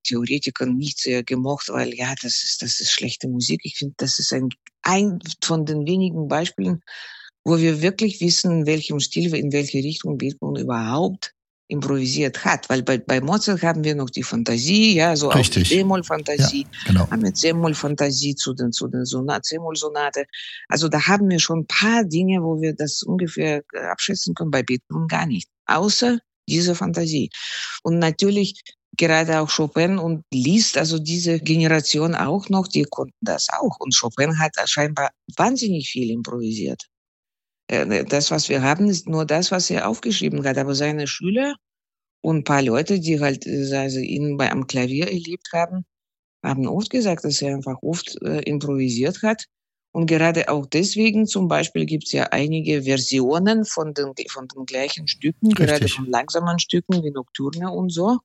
[0.07, 3.61] Theoretikern nicht sehr gemocht, weil ja, das ist, das ist schlechte Musik.
[3.63, 4.49] Ich finde, das ist ein,
[4.83, 6.81] ein von den wenigen Beispielen,
[7.43, 11.33] wo wir wirklich wissen, in welchem Stil, in welche Richtung Beethoven überhaupt
[11.69, 15.65] improvisiert hat, weil bei, bei Mozart haben wir noch die Fantasie, ja, so Richtig.
[15.65, 17.09] auch die D-Moll-Fantasie, ja, genau.
[17.11, 20.25] haben wir C-Moll-Fantasie zu den, zu den Sonat, C-Moll-Sonate.
[20.69, 24.63] Also da haben wir schon ein paar Dinge, wo wir das ungefähr abschätzen können, bei
[24.63, 25.49] Beethoven gar nicht.
[25.65, 27.29] Außer diese Fantasie.
[27.83, 28.61] Und natürlich
[28.97, 33.79] gerade auch Chopin und Liszt, also diese Generation auch noch, die konnten das auch.
[33.79, 36.87] Und Chopin hat scheinbar wahnsinnig viel improvisiert.
[37.67, 40.57] Äh, das, was wir haben, ist nur das, was er aufgeschrieben hat.
[40.57, 41.55] Aber seine Schüler
[42.21, 45.85] und ein paar Leute, die halt äh, also ihn bei, am Klavier erlebt haben,
[46.43, 49.45] haben oft gesagt, dass er einfach oft äh, improvisiert hat.
[49.91, 54.65] Und gerade auch deswegen zum Beispiel gibt es ja einige Versionen von den, von den
[54.65, 55.67] gleichen Stücken, Richtig.
[55.67, 58.19] gerade von langsamen Stücken wie Nocturne und so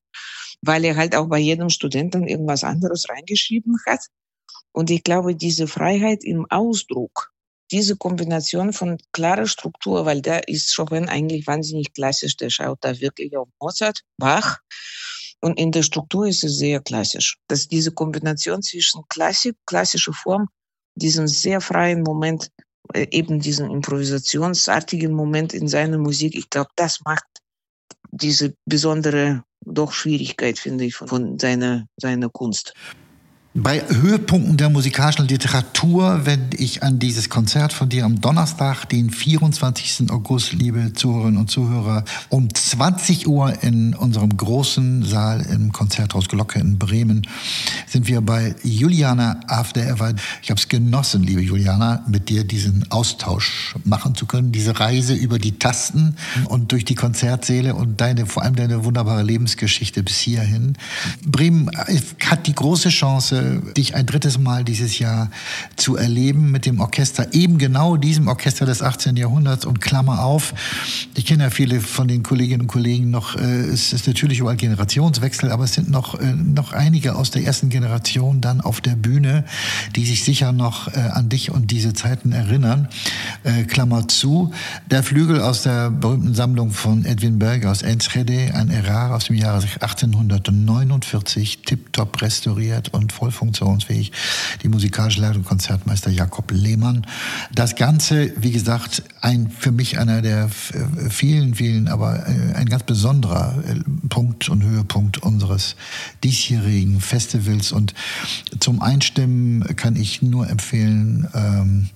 [0.65, 4.07] weil er halt auch bei jedem Studenten irgendwas anderes reingeschrieben hat.
[4.71, 7.31] Und ich glaube, diese Freiheit im Ausdruck,
[7.71, 12.99] diese Kombination von klarer Struktur, weil da ist Chopin eigentlich wahnsinnig klassisch, der schaut da
[12.99, 14.59] wirklich auf Mozart, Bach.
[15.41, 17.37] Und in der Struktur ist es sehr klassisch.
[17.47, 20.47] Dass diese Kombination zwischen Klassik, klassische Form,
[20.95, 22.51] diesen sehr freien Moment,
[22.93, 27.25] äh, eben diesen improvisationsartigen Moment in seiner Musik, ich glaube, das macht
[28.11, 32.73] diese besondere doch Schwierigkeit, finde ich, von seiner, seiner Kunst.
[33.55, 39.11] Bei Höhepunkten der musikalischen Literatur, wenn ich an dieses Konzert von dir am Donnerstag, den
[39.11, 40.09] 24.
[40.09, 46.57] August, liebe Zuhörerinnen und Zuhörer, um 20 Uhr in unserem großen Saal im Konzerthaus Glocke
[46.57, 47.27] in Bremen,
[47.85, 50.15] sind wir bei Juliana After Ever.
[50.41, 55.13] Ich habe es genossen, liebe Juliana, mit dir diesen Austausch machen zu können, diese Reise
[55.13, 60.17] über die Tasten und durch die Konzertsäle und deine, vor allem deine wunderbare Lebensgeschichte bis
[60.17, 60.75] hierhin.
[61.23, 61.69] Bremen
[62.25, 63.42] hat die große Chance, äh,
[63.77, 65.29] dich ein drittes Mal dieses Jahr
[65.75, 69.15] zu erleben mit dem Orchester, eben genau diesem Orchester des 18.
[69.15, 70.53] Jahrhunderts und Klammer auf.
[71.15, 74.57] Ich kenne ja viele von den Kolleginnen und Kollegen noch, äh, es ist natürlich überall
[74.57, 78.95] Generationswechsel, aber es sind noch, äh, noch einige aus der ersten Generation dann auf der
[78.95, 79.45] Bühne,
[79.95, 82.87] die sich sicher noch äh, an dich und diese Zeiten erinnern.
[83.43, 84.51] Äh, Klammer zu.
[84.89, 89.35] Der Flügel aus der berühmten Sammlung von Edwin Berger aus Enschede, ein Errar aus dem
[89.35, 94.11] Jahre 1849, tiptop restauriert und voll funktionsfähig.
[94.63, 97.05] Die musikalische Leitung Konzertmeister Jakob Lehmann.
[97.53, 100.49] Das Ganze, wie gesagt, ein für mich einer der
[101.09, 103.75] vielen, vielen, aber äh, ein ganz besonderer äh,
[104.09, 105.75] Punkt und Höhepunkt unseres
[106.23, 107.71] diesjährigen Festivals.
[107.71, 107.93] Und
[108.59, 111.89] zum Einstimmen kann ich nur empfehlen, ähm,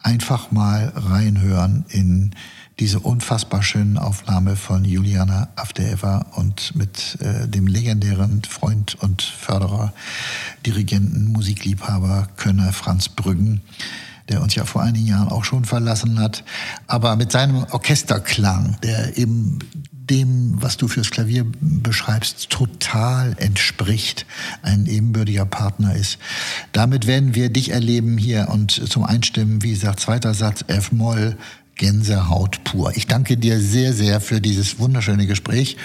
[0.00, 2.34] einfach mal reinhören in
[2.78, 9.92] diese unfassbar schönen Aufnahme von Juliana Avdeeva und mit äh, dem legendären Freund und Förderer,
[10.64, 13.62] Dirigenten, Musikliebhaber, Könner Franz Brüggen,
[14.28, 16.44] der uns ja vor einigen Jahren auch schon verlassen hat,
[16.86, 19.58] aber mit seinem Orchesterklang, der eben
[20.08, 24.26] dem, was du fürs Klavier beschreibst, total entspricht,
[24.62, 26.18] ein ebenbürtiger Partner ist.
[26.72, 31.36] Damit werden wir dich erleben hier und zum Einstimmen, wie gesagt, zweiter Satz F-Moll,
[31.78, 32.92] Gänsehaut pur.
[32.96, 35.78] Ich danke dir sehr, sehr für dieses wunderschöne Gespräch.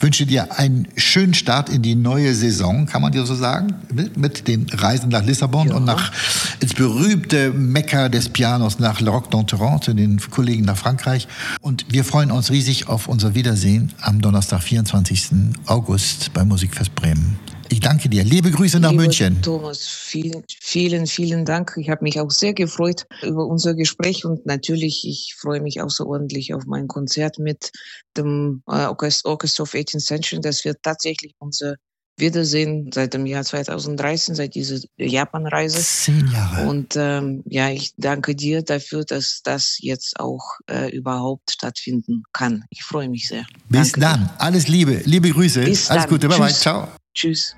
[0.00, 3.74] Wünsche dir einen schönen Start in die neue Saison, kann man dir so sagen,
[4.16, 5.76] mit, den Reisen nach Lissabon ja.
[5.76, 6.12] und nach
[6.60, 11.28] ins berühmte Mekka des Pianos nach Le Roc d'Enterrand, zu den Kollegen nach Frankreich.
[11.60, 15.30] Und wir freuen uns riesig auf unser Wiedersehen am Donnerstag, 24.
[15.66, 17.38] August bei Musikfest Bremen.
[17.68, 18.24] Ich danke dir.
[18.24, 19.42] Liebe Grüße nach Lieber München.
[19.42, 21.74] Thomas, vielen, vielen, vielen Dank.
[21.76, 26.54] Ich habe mich auch sehr gefreut über unser Gespräch und natürlich, ich freue mich außerordentlich
[26.54, 27.72] auf mein Konzert mit
[28.16, 30.40] dem äh, Orchestra of 18th Century.
[30.40, 31.76] Das wird tatsächlich unser
[32.18, 35.82] Wiedersehen seit dem Jahr 2013, seit dieser Japanreise.
[35.82, 36.66] Zehn Jahre.
[36.66, 42.64] Und ähm, ja, ich danke dir dafür, dass das jetzt auch äh, überhaupt stattfinden kann.
[42.70, 43.44] Ich freue mich sehr.
[43.68, 44.20] Bis danke dann.
[44.20, 44.34] Dir.
[44.38, 45.02] Alles Liebe.
[45.04, 45.64] Liebe Grüße.
[45.64, 46.10] Bis Alles dann.
[46.10, 46.28] Gute.
[46.28, 46.52] Bye bye.
[46.52, 46.88] Ciao.
[47.16, 47.56] Tschüss.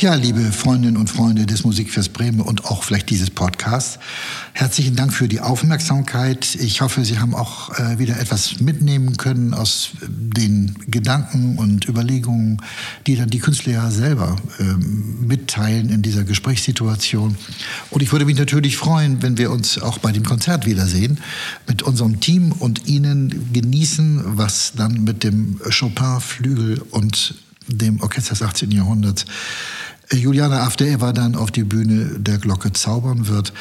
[0.00, 3.98] Ja, liebe Freundinnen und Freunde des Musikfest Bremen und auch vielleicht dieses Podcasts,
[4.52, 6.54] herzlichen Dank für die Aufmerksamkeit.
[6.54, 12.62] Ich hoffe, Sie haben auch äh, wieder etwas mitnehmen können aus den Gedanken und Überlegungen,
[13.08, 17.36] die dann die Künstler ja selber äh, mitteilen in dieser Gesprächssituation.
[17.90, 21.18] Und ich würde mich natürlich freuen, wenn wir uns auch bei dem Konzert wiedersehen,
[21.66, 27.34] mit unserem Team und Ihnen genießen, was dann mit dem Chopin-Flügel und
[27.68, 28.70] dem Orchester des 18.
[28.70, 29.26] Jahrhunderts
[30.12, 33.52] Juliana Afdeeva dann auf die Bühne der Glocke zaubern wird.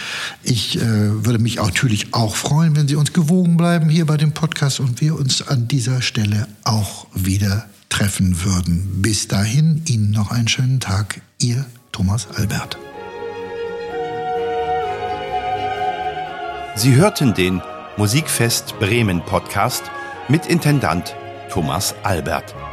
[0.43, 4.31] Ich äh, würde mich natürlich auch freuen, wenn Sie uns gewogen bleiben hier bei dem
[4.31, 9.01] Podcast und wir uns an dieser Stelle auch wieder treffen würden.
[9.01, 11.21] Bis dahin Ihnen noch einen schönen Tag.
[11.39, 12.77] Ihr Thomas Albert.
[16.75, 17.61] Sie hörten den
[17.97, 19.83] Musikfest Bremen Podcast
[20.27, 21.15] mit Intendant
[21.49, 22.66] Thomas Albert.